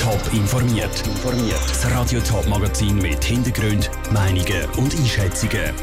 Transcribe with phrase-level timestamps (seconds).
[0.00, 1.02] Top informiert.
[1.50, 5.74] Das Radio Top Magazin mit Hintergrund, Meinungen und Einschätzungen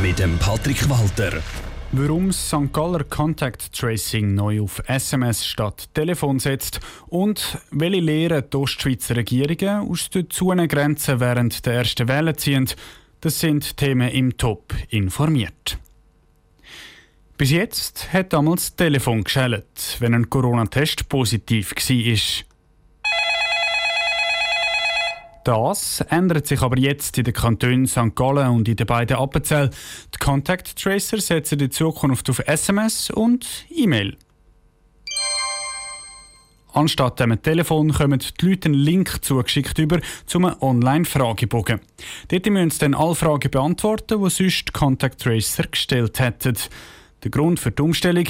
[0.00, 1.42] mit dem Patrick Walter.
[1.90, 2.72] Warum St.
[2.72, 9.90] Galler Contact Tracing neu auf SMS statt Telefon setzt und welche Lehren die Ostschweizer Regierungen
[9.90, 12.68] aus den Zonengrenzen während der ersten Welle ziehen,
[13.20, 15.76] das sind Themen im Top informiert.
[17.36, 22.46] Bis jetzt hat damals das Telefon geschellt, wenn ein Corona-Test positiv war.
[25.46, 28.16] Das ändert sich aber jetzt in den Kantonen St.
[28.16, 29.70] Gallen und in den beiden Appenzell.
[30.12, 34.16] Die Contact Tracer setzen in Zukunft auf SMS und E-Mail.
[36.72, 41.78] Anstatt dem Telefon kommen die Leute einen Link zugeschickt über zum Online-Fragebogen.
[42.26, 46.56] Dort müssen sie dann alle Fragen beantworten, die sonst die Contact Tracer gestellt hätten.
[47.22, 48.26] Der Grund für die Umstellung?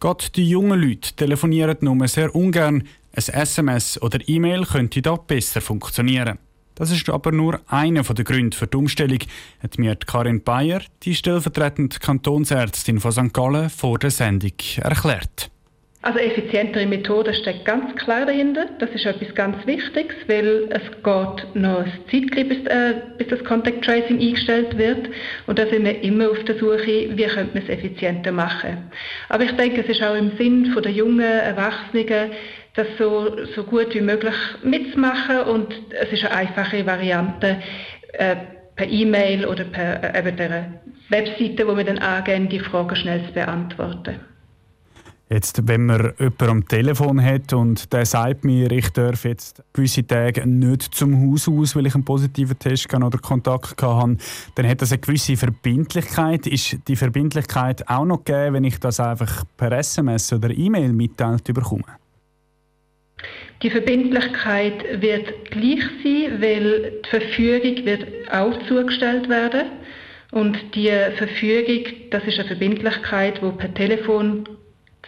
[0.00, 2.86] Gerade die jungen Leute telefonieren nur sehr ungern.
[3.12, 6.38] Ein SMS oder E-Mail könnte da besser funktionieren.
[6.78, 9.18] Das ist aber nur einer der Gründe für die Umstellung,
[9.60, 13.34] hat mir Karin Bayer, die stellvertretende Kantonsärztin von St.
[13.34, 15.50] Gallen, vor der Sendung erklärt.
[16.02, 18.66] Also effizientere Methoden steckt ganz klar dahinter.
[18.78, 23.42] Das ist etwas ganz Wichtiges, weil es geht noch ein Zeitchen, bis, äh, bis das
[23.42, 25.08] Contact Tracing eingestellt wird.
[25.48, 28.92] Und da sind wir immer auf der Suche, wie könnte man es effizienter machen.
[29.28, 32.30] Aber ich denke, es ist auch im Sinn der jungen Erwachsenen,
[32.78, 37.58] das so, so gut wie möglich mitzumachen und es ist eine einfache Variante,
[38.12, 38.36] äh,
[38.76, 43.32] per E-Mail oder per äh, der Webseite, wo wir dann angehen, die Fragen schnell zu
[43.32, 44.20] beantworten.
[45.30, 50.06] Jetzt, wenn man jemanden am Telefon hat und der sagt mir, ich darf jetzt gewisse
[50.06, 54.16] Tage nicht zum Haus aus, weil ich einen positiven Test oder Kontakt hatte,
[54.54, 56.46] dann hat das eine gewisse Verbindlichkeit.
[56.46, 61.44] Ist die Verbindlichkeit auch noch gegeben, wenn ich das einfach per SMS oder E-Mail mitteilt
[61.44, 61.84] bekomme?
[63.62, 69.62] Die Verbindlichkeit wird gleich sein, weil die Verfügung wird auch zugestellt werden.
[70.30, 74.44] Und die Verfügung, das ist eine Verbindlichkeit, die per Telefon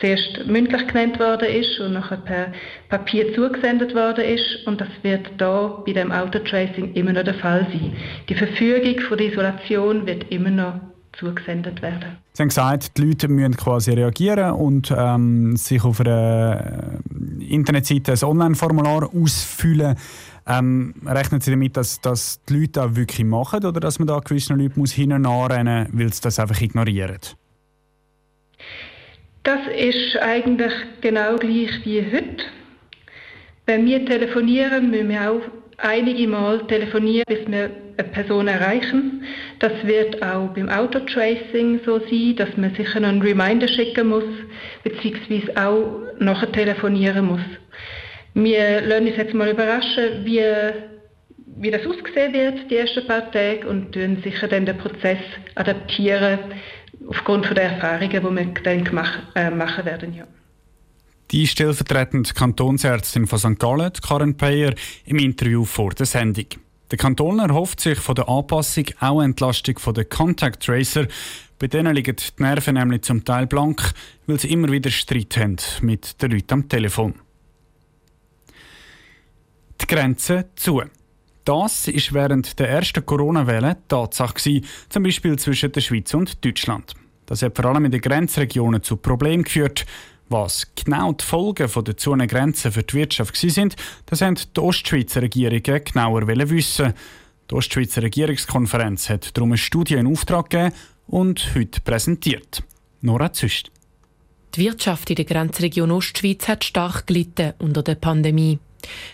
[0.00, 2.52] zuerst mündlich genannt worden ist und nachher per
[2.88, 4.66] Papier zugesendet worden ist.
[4.66, 7.92] Und das wird da bei dem Autotracing immer noch der Fall sein.
[8.28, 10.80] Die Verfügung von der Isolation wird immer noch
[11.12, 12.18] zugesendet werden.
[12.32, 17.00] Sie haben gesagt, die Leute müssen quasi reagieren und ähm, sich auf einer
[17.40, 19.96] äh, Internetseite ein Online-Formular ausfüllen.
[20.46, 24.18] Ähm, rechnen Sie damit, dass, dass die Leute das wirklich machen oder dass man da
[24.20, 27.18] gewissen Leuten muss hinten anrennen muss, weil sie das einfach ignorieren?
[29.42, 32.44] Das ist eigentlich genau gleich wie heute.
[33.66, 35.42] Wenn wir telefonieren, müssen wir auch
[35.78, 37.70] einige Mal telefonieren, bis wir
[38.04, 39.22] Person erreichen.
[39.58, 44.24] Das wird auch beim Autotracing so sein, dass man sicher einen Reminder schicken muss,
[44.82, 47.40] beziehungsweise auch nachher telefonieren muss.
[48.34, 50.42] Wir lassen uns jetzt mal überraschen, wie,
[51.56, 55.18] wie das aussehen wird, die ersten paar Tage, und tun sicher dann den Prozess
[55.56, 56.38] adaptieren,
[57.08, 60.14] aufgrund der Erfahrungen, die wir dann gemacht, äh, machen werden.
[60.14, 60.24] Ja.
[61.30, 63.58] Die stellvertretende Kantonsärztin von St.
[63.58, 64.74] Gallen, Karen Peyer,
[65.04, 66.46] im Interview vor der Sendung.
[66.90, 71.06] Der Kanton erhofft sich von der Anpassung auch Entlastung von den Contact Tracer.
[71.58, 73.92] Bei denen liegen die Nerven nämlich zum Teil blank,
[74.26, 77.14] weil sie immer wieder Streit haben mit den Leuten am Telefon.
[79.80, 80.82] Die Grenzen zu.
[81.44, 86.94] Das ist während der ersten Corona-Welle Tatsache, zum Beispiel zwischen der Schweiz und Deutschland.
[87.26, 89.86] Das hat vor allem in den Grenzregionen zu Problemen geführt.
[90.30, 93.74] Was genau die Folgen der Zonengrenzen für die Wirtschaft sind,
[94.06, 96.94] das haben die Ostschweizer Regierungen genauer wissen.
[97.50, 100.72] Die Ostschweizer Regierungskonferenz hat darum eine Studie in Auftrag gegeben
[101.08, 102.62] und heute präsentiert.
[103.00, 103.72] Nora Züst.
[104.54, 108.60] Die Wirtschaft in der Grenzregion Ostschweiz hat stark gelitten unter der Pandemie.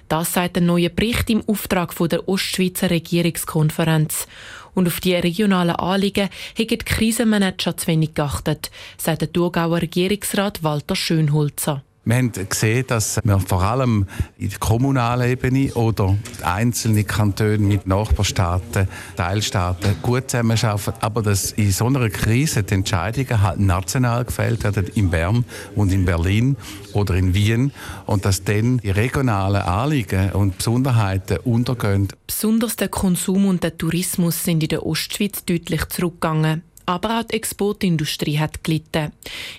[0.08, 4.28] Das sagt ein neuer Bericht im Auftrag der Ostschweizer Regierungskonferenz.
[4.76, 10.62] Und auf die regionalen Anliegen haben die Krisenmanager zu wenig geachtet, sagt der Thurgauer Regierungsrat
[10.62, 11.82] Walter Schönholzer.
[12.08, 14.06] Wir haben gesehen, dass wir vor allem
[14.38, 18.86] in der kommunalen Ebene oder einzelne Kantone mit Nachbarstaaten,
[19.16, 24.86] Teilstaaten gut zusammenarbeiten, aber dass in so einer Krise die Entscheidungen halt national gefällt werden,
[24.94, 25.44] in Bern
[25.74, 26.56] und in Berlin
[26.92, 27.72] oder in Wien
[28.06, 32.06] und dass dann die regionalen Anliegen und Besonderheiten untergehen.
[32.28, 36.62] Besonders der Konsum und der Tourismus sind in der Ostschweiz deutlich zurückgegangen.
[36.86, 39.12] Aber auch die Exportindustrie hat gelitten.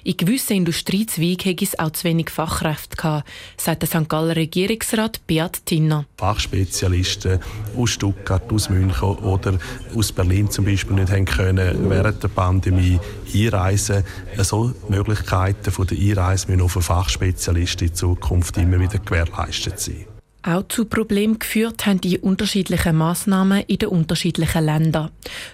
[0.06, 4.07] In gewissen Industriezweigen hätte es auch zu wenig Fachkräfte gehabt, sagt der St.
[4.07, 6.06] Galler Regierungsrat Beat Tinner.
[6.18, 7.39] Fachspezialisten
[7.75, 9.59] aus Stuttgart, aus München oder
[9.94, 13.00] aus Berlin zum Beispiel nicht haben können während der Pandemie
[13.33, 14.06] einreisen.
[14.38, 20.16] So Möglichkeiten der Einreise müssen auch für Fachspezialisten in Zukunft immer wieder gewährleistet sein.
[20.47, 25.11] Auch zu Problemen geführt haben die unterschiedlichen Massnahmen in den unterschiedlichen Ländern.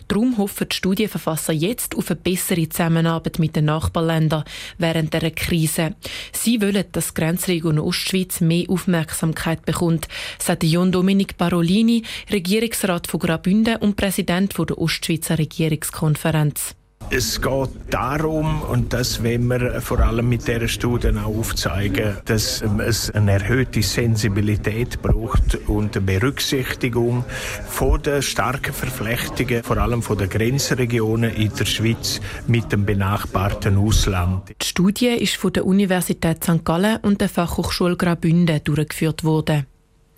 [0.08, 4.44] Darum hoffen die Studienverfasser jetzt auf eine bessere Zusammenarbeit mit den Nachbarländern
[4.78, 5.96] während der Krise.
[6.32, 10.08] Sie wollen, dass die Grenzregion Ostschweiz mehr Aufmerksamkeit bekommt,
[10.38, 16.76] sagt John Dominik Barolini, Regierungsrat von Graubünden und Präsident der Ostschweizer Regierungskonferenz.
[17.10, 22.64] Es geht darum, und das wollen wir vor allem mit dieser Studie auch aufzeigen, dass
[22.86, 27.24] es eine erhöhte Sensibilität braucht und eine Berücksichtigung
[27.68, 33.78] von den starken Verflechtungen, vor allem von den Grenzregionen in der Schweiz mit dem benachbarten
[33.78, 34.50] Ausland.
[34.62, 36.66] Die Studie ist von der Universität St.
[36.66, 39.68] Gallen und der Fachhochschule Graubünden durchgeführt worden.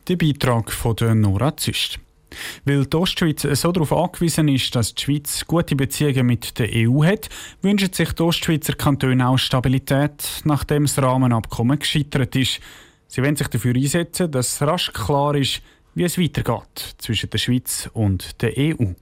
[0.08, 2.00] Der Beitrag von Nora Züst.
[2.66, 7.04] Weil die Ostschweiz so darauf angewiesen ist, dass die Schweiz gute Beziehungen mit der EU
[7.04, 7.30] hat,
[7.62, 12.60] wünschen sich die Ostschweizer Kantone auch Stabilität, nachdem das Rahmenabkommen gescheitert ist.
[13.08, 15.62] Sie wollen sich dafür einsetzen, dass rasch klar ist,
[15.94, 18.94] wie es weitergeht zwischen der Schweiz und der EU.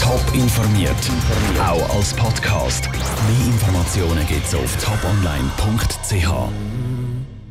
[0.00, 0.94] Top informiert,
[1.58, 2.90] auch als Podcast.
[2.92, 7.05] Mehr Informationen gibt es auf toponline.ch.